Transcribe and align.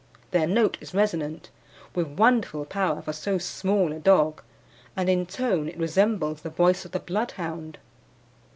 Their 0.31 0.47
note 0.47 0.79
is 0.81 0.95
resonant, 0.95 1.51
with 1.93 2.07
wonderful 2.07 2.65
power 2.65 3.03
for 3.03 3.13
so 3.13 3.37
small 3.37 3.91
a 3.93 3.99
dog, 3.99 4.41
and 4.95 5.07
in 5.07 5.27
tone 5.27 5.69
it 5.69 5.77
resembles 5.77 6.41
the 6.41 6.49
voice 6.49 6.85
of 6.85 6.91
the 6.91 6.99
Bloodhound. 6.99 7.77